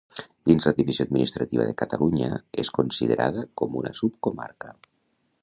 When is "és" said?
2.65-2.73